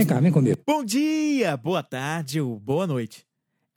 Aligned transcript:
Vem 0.00 0.06
cá, 0.06 0.18
vem 0.18 0.32
comigo. 0.32 0.56
Bom 0.66 0.82
dia, 0.82 1.54
boa 1.58 1.82
tarde 1.82 2.40
ou 2.40 2.58
boa 2.58 2.86
noite. 2.86 3.26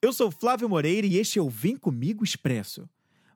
Eu 0.02 0.14
sou 0.14 0.32
Flávio 0.32 0.70
Moreira 0.70 1.06
e 1.06 1.18
este 1.18 1.38
é 1.38 1.42
o 1.42 1.50
Vem 1.50 1.76
Comigo 1.76 2.24
Expresso. 2.24 2.88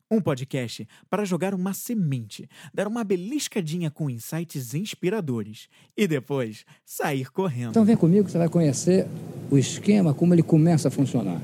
Um 0.10 0.22
podcast 0.22 0.88
para 1.10 1.26
jogar 1.26 1.54
uma 1.54 1.74
semente, 1.74 2.48
dar 2.74 2.88
uma 2.88 3.04
beliscadinha 3.04 3.92
com 3.92 4.10
insights 4.10 4.74
inspiradores 4.74 5.68
e 5.98 6.08
depois 6.08 6.64
sair 6.86 7.30
correndo. 7.30 7.72
Então 7.72 7.84
vem 7.84 7.98
comigo 7.98 8.24
que 8.24 8.32
você 8.32 8.38
vai 8.38 8.48
conhecer 8.48 9.06
o 9.52 9.58
esquema, 9.58 10.14
como 10.14 10.34
ele 10.34 10.42
começa 10.42 10.88
a 10.88 10.92
funcionar. 10.92 11.42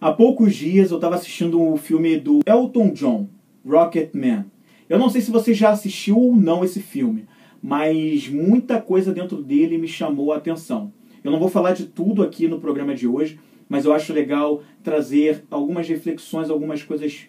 Há 0.00 0.10
poucos 0.10 0.56
dias 0.56 0.90
eu 0.90 0.96
estava 0.96 1.16
assistindo 1.16 1.60
o 1.60 1.76
filme 1.76 2.18
do 2.18 2.40
Elton 2.46 2.94
John, 2.94 3.28
Rocket 3.62 4.14
Man. 4.14 4.46
Eu 4.88 4.98
não 4.98 5.10
sei 5.10 5.20
se 5.20 5.30
você 5.30 5.52
já 5.52 5.68
assistiu 5.68 6.18
ou 6.18 6.34
não 6.34 6.64
esse 6.64 6.80
filme, 6.80 7.26
mas 7.62 8.28
muita 8.28 8.80
coisa 8.80 9.12
dentro 9.12 9.42
dele 9.42 9.78
me 9.78 9.88
chamou 9.88 10.32
a 10.32 10.36
atenção. 10.36 10.92
Eu 11.22 11.30
não 11.30 11.38
vou 11.38 11.48
falar 11.48 11.72
de 11.72 11.86
tudo 11.86 12.22
aqui 12.22 12.46
no 12.46 12.60
programa 12.60 12.94
de 12.94 13.06
hoje, 13.06 13.38
mas 13.68 13.84
eu 13.84 13.92
acho 13.92 14.12
legal 14.12 14.62
trazer 14.82 15.44
algumas 15.50 15.88
reflexões, 15.88 16.50
algumas 16.50 16.82
coisas 16.82 17.26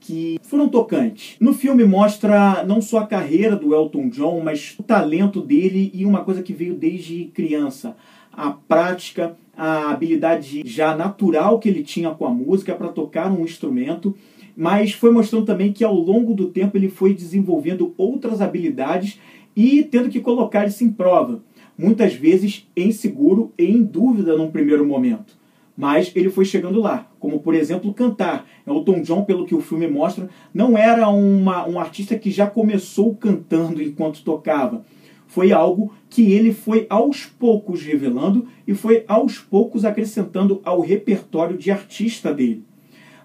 que 0.00 0.38
foram 0.42 0.68
tocantes. 0.68 1.36
No 1.40 1.54
filme 1.54 1.84
mostra 1.84 2.62
não 2.64 2.80
só 2.80 2.98
a 2.98 3.06
carreira 3.06 3.56
do 3.56 3.74
Elton 3.74 4.08
John, 4.08 4.40
mas 4.40 4.74
o 4.78 4.82
talento 4.82 5.40
dele 5.40 5.90
e 5.94 6.04
uma 6.04 6.22
coisa 6.24 6.42
que 6.42 6.52
veio 6.52 6.74
desde 6.74 7.26
criança, 7.26 7.96
a 8.30 8.50
prática, 8.50 9.36
a 9.56 9.90
habilidade 9.90 10.62
já 10.66 10.94
natural 10.94 11.58
que 11.58 11.68
ele 11.68 11.82
tinha 11.82 12.10
com 12.10 12.26
a 12.26 12.30
música 12.30 12.74
para 12.74 12.88
tocar 12.88 13.30
um 13.30 13.44
instrumento, 13.44 14.14
mas 14.56 14.92
foi 14.92 15.10
mostrando 15.10 15.46
também 15.46 15.72
que 15.72 15.84
ao 15.84 15.94
longo 15.94 16.34
do 16.34 16.48
tempo 16.48 16.76
ele 16.76 16.88
foi 16.88 17.14
desenvolvendo 17.14 17.94
outras 17.96 18.40
habilidades 18.40 19.18
e 19.56 19.82
tendo 19.82 20.08
que 20.08 20.20
colocar 20.20 20.66
isso 20.66 20.84
em 20.84 20.90
prova, 20.90 21.42
muitas 21.76 22.14
vezes 22.14 22.68
inseguro 22.76 23.52
e 23.58 23.64
em 23.64 23.82
dúvida 23.82 24.36
num 24.36 24.50
primeiro 24.50 24.86
momento. 24.86 25.36
Mas 25.76 26.12
ele 26.14 26.30
foi 26.30 26.44
chegando 26.44 26.80
lá, 26.80 27.10
como 27.18 27.40
por 27.40 27.54
exemplo 27.54 27.92
cantar. 27.92 28.46
Elton 28.66 29.02
John, 29.02 29.24
pelo 29.24 29.44
que 29.44 29.54
o 29.54 29.60
filme 29.60 29.88
mostra, 29.88 30.28
não 30.52 30.78
era 30.78 31.08
uma, 31.08 31.66
um 31.68 31.80
artista 31.80 32.16
que 32.16 32.30
já 32.30 32.46
começou 32.46 33.14
cantando 33.16 33.82
enquanto 33.82 34.22
tocava. 34.22 34.84
Foi 35.26 35.50
algo 35.50 35.92
que 36.08 36.32
ele 36.32 36.52
foi 36.52 36.86
aos 36.88 37.26
poucos 37.26 37.82
revelando 37.82 38.46
e 38.68 38.72
foi 38.72 39.04
aos 39.08 39.38
poucos 39.38 39.84
acrescentando 39.84 40.60
ao 40.64 40.80
repertório 40.80 41.58
de 41.58 41.72
artista 41.72 42.32
dele. 42.32 42.62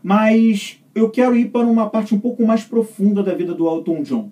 Mas 0.01 0.79
eu 0.95 1.09
quero 1.11 1.35
ir 1.35 1.49
para 1.49 1.67
uma 1.67 1.87
parte 1.87 2.15
um 2.15 2.19
pouco 2.19 2.43
mais 2.45 2.63
profunda 2.63 3.21
da 3.21 3.35
vida 3.35 3.53
do 3.53 3.67
Elton 3.67 4.01
John. 4.01 4.31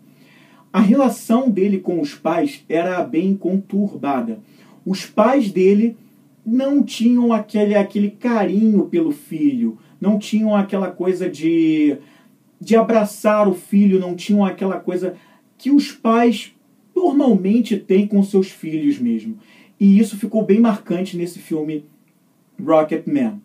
A 0.72 0.80
relação 0.80 1.50
dele 1.50 1.80
com 1.80 2.00
os 2.00 2.14
pais 2.14 2.64
era 2.68 3.04
bem 3.04 3.36
conturbada. 3.36 4.40
Os 4.86 5.06
pais 5.06 5.52
dele 5.52 5.96
não 6.46 6.84
tinham 6.84 7.34
aquele, 7.34 7.76
aquele 7.76 8.12
carinho 8.12 8.86
pelo 8.86 9.12
filho, 9.12 9.78
não 10.00 10.18
tinham 10.18 10.56
aquela 10.56 10.90
coisa 10.90 11.30
de, 11.30 11.98
de 12.60 12.76
abraçar 12.76 13.48
o 13.48 13.54
filho, 13.54 14.00
não 14.00 14.16
tinham 14.16 14.46
aquela 14.46 14.80
coisa 14.80 15.16
que 15.58 15.72
os 15.72 15.92
pais 15.92 16.54
normalmente 16.96 17.78
têm 17.78 18.08
com 18.08 18.24
seus 18.24 18.50
filhos 18.50 18.98
mesmo. 19.00 19.38
E 19.80 20.00
isso 20.00 20.18
ficou 20.18 20.44
bem 20.44 20.60
marcante 20.60 21.18
nesse 21.18 21.40
filme 21.40 21.86
Rocket 22.64 23.06
Man. 23.08 23.40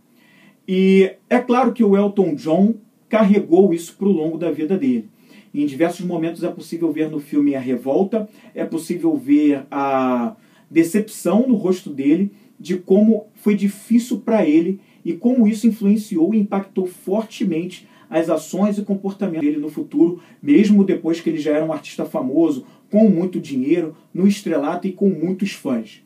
E 0.67 1.13
é 1.29 1.39
claro 1.39 1.73
que 1.73 1.85
o 1.85 1.97
Elton 1.97 2.35
John 2.35 2.75
carregou 3.09 3.75
isso 3.75 3.95
para 3.97 4.09
o 4.09 4.13
longo 4.13 4.39
da 4.39 4.51
vida 4.51 4.79
dele. 4.79 5.09
Em 5.55 5.67
diversos 5.67 6.05
momentos 6.07 6.43
é 6.43 6.51
possível 6.51 6.91
ver 6.91 7.11
no 7.11 7.21
filme 7.21 7.55
a 7.55 7.61
revolta, 7.61 8.29
é 8.55 8.65
possível 8.65 9.17
ver 9.17 9.67
a 9.71 10.35
decepção 10.71 11.47
no 11.47 11.55
rosto 11.55 11.91
dele 11.91 12.33
de 12.59 12.77
como 12.77 13.27
foi 13.35 13.55
difícil 13.55 14.21
para 14.21 14.47
ele 14.47 14.81
e 15.05 15.13
como 15.13 15.47
isso 15.47 15.67
influenciou 15.67 16.33
e 16.33 16.39
impactou 16.39 16.87
fortemente 16.87 17.87
as 18.09 18.31
ações 18.31 18.79
e 18.79 18.83
comportamento 18.83 19.41
dele 19.41 19.57
no 19.57 19.71
futuro, 19.71 20.21
mesmo 20.43 20.85
depois 20.85 21.21
que 21.21 21.31
ele 21.31 21.39
já 21.39 21.53
era 21.53 21.65
um 21.65 21.73
artista 21.73 22.05
famoso, 22.05 22.67
com 22.91 23.09
muito 23.09 23.41
dinheiro, 23.41 23.97
no 24.13 24.29
estrelato 24.29 24.87
e 24.87 24.93
com 24.93 25.09
muitos 25.09 25.53
fãs. 25.53 26.03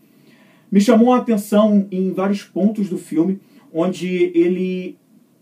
Me 0.71 0.81
chamou 0.81 1.13
a 1.13 1.19
atenção 1.19 1.87
em 1.91 2.13
vários 2.13 2.45
pontos 2.45 2.89
do 2.89 2.97
filme, 2.97 3.41
onde 3.73 4.31
ele 4.35 4.97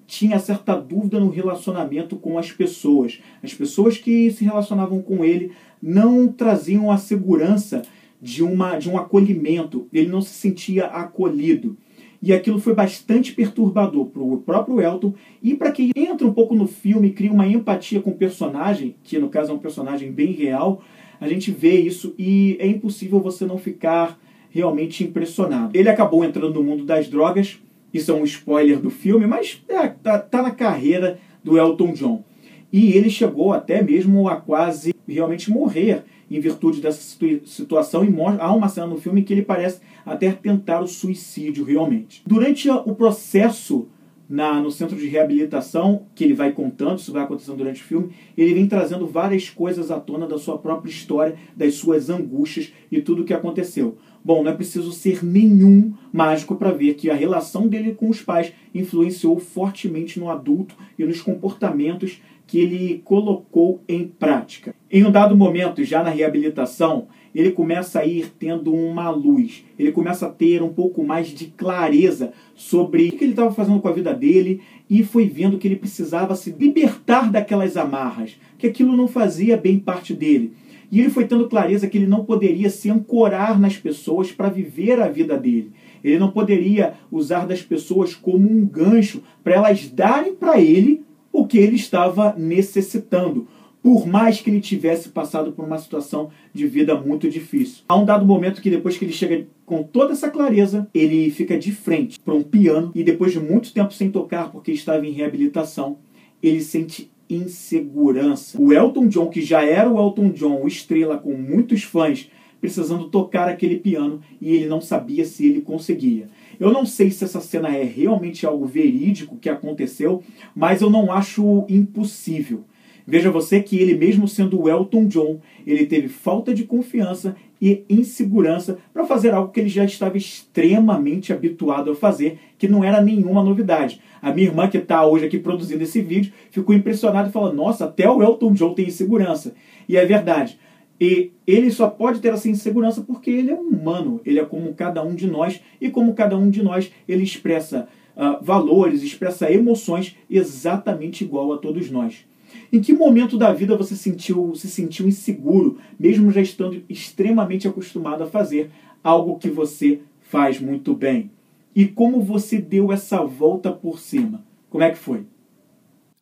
tinha 0.06 0.38
certa 0.38 0.74
dúvida 0.74 1.18
no 1.18 1.30
relacionamento 1.30 2.16
com 2.16 2.38
as 2.38 2.52
pessoas. 2.52 3.20
As 3.42 3.54
pessoas 3.54 3.98
que 3.98 4.30
se 4.30 4.44
relacionavam 4.44 5.00
com 5.00 5.24
ele 5.24 5.52
não 5.82 6.28
traziam 6.28 6.90
a 6.90 6.96
segurança 6.96 7.82
de, 8.20 8.42
uma, 8.42 8.78
de 8.78 8.88
um 8.88 8.96
acolhimento, 8.96 9.86
ele 9.92 10.08
não 10.08 10.22
se 10.22 10.30
sentia 10.30 10.86
acolhido. 10.86 11.76
E 12.22 12.32
aquilo 12.32 12.58
foi 12.58 12.74
bastante 12.74 13.34
perturbador 13.34 14.06
para 14.06 14.22
o 14.22 14.38
próprio 14.38 14.80
Elton 14.80 15.12
e 15.42 15.54
para 15.54 15.70
quem 15.70 15.90
entra 15.94 16.26
um 16.26 16.32
pouco 16.32 16.54
no 16.54 16.66
filme 16.66 17.08
e 17.08 17.12
cria 17.12 17.30
uma 17.30 17.46
empatia 17.46 18.00
com 18.00 18.10
o 18.10 18.16
personagem, 18.16 18.96
que 19.04 19.18
no 19.18 19.28
caso 19.28 19.52
é 19.52 19.54
um 19.54 19.58
personagem 19.58 20.10
bem 20.10 20.32
real, 20.32 20.82
a 21.20 21.28
gente 21.28 21.50
vê 21.50 21.78
isso 21.78 22.14
e 22.18 22.56
é 22.58 22.66
impossível 22.66 23.20
você 23.20 23.44
não 23.44 23.58
ficar 23.58 24.18
realmente 24.48 25.04
impressionado. 25.04 25.76
Ele 25.76 25.90
acabou 25.90 26.24
entrando 26.24 26.54
no 26.54 26.62
mundo 26.62 26.84
das 26.84 27.08
drogas, 27.08 27.60
isso 27.94 28.10
é 28.10 28.14
um 28.14 28.24
spoiler 28.24 28.80
do 28.80 28.90
filme, 28.90 29.26
mas 29.26 29.62
é, 29.68 29.86
tá, 29.86 30.18
tá 30.18 30.42
na 30.42 30.50
carreira 30.50 31.18
do 31.44 31.56
Elton 31.56 31.92
John. 31.92 32.24
E 32.72 32.92
ele 32.92 33.08
chegou 33.08 33.52
até 33.52 33.80
mesmo 33.80 34.28
a 34.28 34.34
quase 34.34 34.92
realmente 35.06 35.48
morrer 35.48 36.02
em 36.28 36.40
virtude 36.40 36.80
dessa 36.80 37.00
situação. 37.44 38.04
E 38.04 38.12
há 38.40 38.52
uma 38.52 38.68
cena 38.68 38.88
no 38.88 39.00
filme 39.00 39.22
que 39.22 39.32
ele 39.32 39.42
parece 39.42 39.80
até 40.04 40.32
tentar 40.32 40.80
o 40.80 40.88
suicídio 40.88 41.64
realmente. 41.64 42.20
Durante 42.26 42.68
o 42.68 42.94
processo 42.94 43.86
na, 44.28 44.60
no 44.60 44.70
centro 44.70 44.96
de 44.96 45.06
reabilitação, 45.06 46.06
que 46.14 46.24
ele 46.24 46.34
vai 46.34 46.52
contando, 46.52 46.98
isso 46.98 47.12
vai 47.12 47.22
acontecendo 47.22 47.58
durante 47.58 47.82
o 47.82 47.84
filme, 47.84 48.10
ele 48.36 48.54
vem 48.54 48.66
trazendo 48.66 49.06
várias 49.06 49.50
coisas 49.50 49.90
à 49.90 50.00
tona 50.00 50.26
da 50.26 50.38
sua 50.38 50.58
própria 50.58 50.90
história, 50.90 51.36
das 51.56 51.74
suas 51.74 52.08
angústias 52.08 52.72
e 52.90 53.00
tudo 53.00 53.22
o 53.22 53.24
que 53.24 53.34
aconteceu. 53.34 53.96
Bom, 54.24 54.42
não 54.42 54.50
é 54.50 54.54
preciso 54.54 54.90
ser 54.90 55.22
nenhum 55.22 55.92
mágico 56.10 56.56
para 56.56 56.70
ver 56.70 56.94
que 56.94 57.10
a 57.10 57.14
relação 57.14 57.68
dele 57.68 57.94
com 57.94 58.08
os 58.08 58.22
pais 58.22 58.54
influenciou 58.74 59.38
fortemente 59.38 60.18
no 60.18 60.30
adulto 60.30 60.74
e 60.98 61.04
nos 61.04 61.20
comportamentos 61.20 62.22
que 62.46 62.58
ele 62.58 63.02
colocou 63.04 63.82
em 63.88 64.06
prática. 64.06 64.74
Em 64.90 65.04
um 65.04 65.10
dado 65.10 65.36
momento, 65.36 65.82
já 65.82 66.02
na 66.02 66.10
reabilitação, 66.10 67.08
ele 67.34 67.50
começa 67.50 68.00
a 68.00 68.06
ir 68.06 68.32
tendo 68.38 68.72
uma 68.72 69.10
luz, 69.10 69.64
ele 69.76 69.90
começa 69.90 70.26
a 70.26 70.30
ter 70.30 70.62
um 70.62 70.72
pouco 70.72 71.02
mais 71.02 71.28
de 71.28 71.46
clareza 71.46 72.32
sobre 72.54 73.08
o 73.08 73.12
que 73.12 73.24
ele 73.24 73.32
estava 73.32 73.52
fazendo 73.52 73.80
com 73.80 73.88
a 73.88 73.92
vida 73.92 74.14
dele 74.14 74.60
e 74.88 75.02
foi 75.02 75.26
vendo 75.26 75.58
que 75.58 75.66
ele 75.66 75.76
precisava 75.76 76.36
se 76.36 76.52
libertar 76.52 77.30
daquelas 77.30 77.76
amarras, 77.76 78.38
que 78.56 78.66
aquilo 78.66 78.96
não 78.96 79.08
fazia 79.08 79.56
bem 79.56 79.80
parte 79.80 80.14
dele. 80.14 80.52
E 80.92 81.00
ele 81.00 81.10
foi 81.10 81.26
tendo 81.26 81.48
clareza 81.48 81.88
que 81.88 81.98
ele 81.98 82.06
não 82.06 82.24
poderia 82.24 82.70
se 82.70 82.88
ancorar 82.88 83.58
nas 83.58 83.76
pessoas 83.76 84.30
para 84.30 84.48
viver 84.48 85.00
a 85.00 85.08
vida 85.08 85.36
dele. 85.36 85.72
Ele 86.04 86.20
não 86.20 86.30
poderia 86.30 86.94
usar 87.10 87.46
das 87.46 87.62
pessoas 87.62 88.14
como 88.14 88.48
um 88.48 88.64
gancho 88.64 89.22
para 89.42 89.54
elas 89.54 89.88
darem 89.88 90.34
para 90.34 90.60
ele 90.60 91.02
o 91.34 91.48
que 91.48 91.58
ele 91.58 91.74
estava 91.74 92.32
necessitando, 92.38 93.48
por 93.82 94.06
mais 94.06 94.40
que 94.40 94.48
ele 94.48 94.60
tivesse 94.60 95.08
passado 95.08 95.50
por 95.50 95.64
uma 95.64 95.78
situação 95.78 96.30
de 96.54 96.64
vida 96.64 96.94
muito 96.94 97.28
difícil. 97.28 97.82
Há 97.88 97.96
um 97.96 98.04
dado 98.04 98.24
momento 98.24 98.62
que 98.62 98.70
depois 98.70 98.96
que 98.96 99.04
ele 99.04 99.12
chega 99.12 99.44
com 99.66 99.82
toda 99.82 100.12
essa 100.12 100.30
clareza, 100.30 100.88
ele 100.94 101.28
fica 101.32 101.58
de 101.58 101.72
frente 101.72 102.20
para 102.20 102.34
um 102.34 102.42
piano 102.44 102.92
e 102.94 103.02
depois 103.02 103.32
de 103.32 103.40
muito 103.40 103.72
tempo 103.72 103.92
sem 103.92 104.12
tocar 104.12 104.52
porque 104.52 104.70
estava 104.70 105.04
em 105.04 105.10
reabilitação, 105.10 105.98
ele 106.40 106.60
sente 106.60 107.10
insegurança. 107.28 108.56
O 108.60 108.72
Elton 108.72 109.08
John, 109.08 109.28
que 109.28 109.42
já 109.42 109.64
era 109.64 109.90
o 109.90 109.98
Elton 109.98 110.30
John, 110.30 110.64
estrela 110.68 111.18
com 111.18 111.34
muitos 111.34 111.82
fãs, 111.82 112.30
precisando 112.60 113.08
tocar 113.08 113.48
aquele 113.48 113.76
piano 113.76 114.20
e 114.40 114.54
ele 114.54 114.66
não 114.66 114.80
sabia 114.80 115.24
se 115.24 115.46
ele 115.46 115.60
conseguia. 115.60 116.28
Eu 116.58 116.72
não 116.72 116.86
sei 116.86 117.10
se 117.10 117.24
essa 117.24 117.40
cena 117.40 117.74
é 117.74 117.82
realmente 117.82 118.46
algo 118.46 118.66
verídico 118.66 119.36
que 119.36 119.48
aconteceu, 119.48 120.22
mas 120.54 120.82
eu 120.82 120.90
não 120.90 121.12
acho 121.12 121.64
impossível. 121.68 122.64
Veja 123.06 123.30
você 123.30 123.60
que 123.60 123.76
ele, 123.76 123.94
mesmo 123.94 124.26
sendo 124.26 124.60
o 124.60 124.68
Elton 124.68 125.06
John, 125.06 125.38
ele 125.66 125.84
teve 125.84 126.08
falta 126.08 126.54
de 126.54 126.64
confiança 126.64 127.36
e 127.60 127.84
insegurança 127.88 128.78
para 128.92 129.04
fazer 129.04 129.34
algo 129.34 129.52
que 129.52 129.60
ele 129.60 129.68
já 129.68 129.84
estava 129.84 130.16
extremamente 130.16 131.32
habituado 131.32 131.90
a 131.90 131.94
fazer, 131.94 132.38
que 132.58 132.66
não 132.66 132.82
era 132.82 133.02
nenhuma 133.02 133.42
novidade. 133.42 134.00
A 134.22 134.32
minha 134.32 134.48
irmã, 134.48 134.68
que 134.68 134.78
está 134.78 135.06
hoje 135.06 135.26
aqui 135.26 135.38
produzindo 135.38 135.82
esse 135.82 136.00
vídeo, 136.00 136.32
ficou 136.50 136.74
impressionada 136.74 137.28
e 137.28 137.32
falou: 137.32 137.52
Nossa, 137.52 137.84
até 137.84 138.08
o 138.08 138.22
Elton 138.22 138.52
John 138.54 138.72
tem 138.72 138.86
insegurança. 138.86 139.54
E 139.86 139.98
é 139.98 140.04
verdade. 140.06 140.58
E 141.00 141.32
ele 141.46 141.70
só 141.70 141.88
pode 141.88 142.20
ter 142.20 142.32
essa 142.32 142.48
insegurança 142.48 143.02
porque 143.02 143.30
ele 143.30 143.50
é 143.50 143.54
humano, 143.54 144.20
ele 144.24 144.38
é 144.38 144.44
como 144.44 144.72
cada 144.74 145.02
um 145.02 145.14
de 145.14 145.26
nós, 145.26 145.60
e 145.80 145.90
como 145.90 146.14
cada 146.14 146.36
um 146.36 146.48
de 146.48 146.62
nós, 146.62 146.90
ele 147.08 147.24
expressa 147.24 147.88
uh, 148.16 148.42
valores, 148.42 149.02
expressa 149.02 149.50
emoções 149.50 150.16
exatamente 150.30 151.24
igual 151.24 151.52
a 151.52 151.58
todos 151.58 151.90
nós. 151.90 152.24
Em 152.72 152.80
que 152.80 152.92
momento 152.92 153.36
da 153.36 153.52
vida 153.52 153.76
você 153.76 153.96
sentiu, 153.96 154.54
se 154.54 154.68
sentiu 154.68 155.08
inseguro, 155.08 155.78
mesmo 155.98 156.30
já 156.30 156.40
estando 156.40 156.82
extremamente 156.88 157.66
acostumado 157.66 158.22
a 158.22 158.26
fazer 158.26 158.70
algo 159.02 159.38
que 159.38 159.50
você 159.50 160.00
faz 160.20 160.60
muito 160.60 160.94
bem. 160.94 161.30
E 161.74 161.86
como 161.86 162.20
você 162.20 162.58
deu 162.58 162.92
essa 162.92 163.22
volta 163.24 163.72
por 163.72 163.98
cima? 163.98 164.44
Como 164.70 164.84
é 164.84 164.90
que 164.90 164.98
foi? 164.98 165.24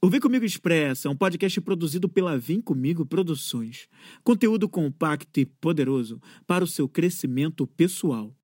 O 0.04 0.10
Vem 0.10 0.18
Comigo 0.18 0.44
Expressa 0.44 1.06
é 1.06 1.10
um 1.12 1.16
podcast 1.16 1.60
produzido 1.60 2.08
pela 2.08 2.36
Vem 2.36 2.60
Comigo 2.60 3.06
Produções. 3.06 3.86
Conteúdo 4.24 4.68
compacto 4.68 5.38
e 5.38 5.46
poderoso 5.46 6.20
para 6.44 6.64
o 6.64 6.66
seu 6.66 6.88
crescimento 6.88 7.68
pessoal. 7.68 8.34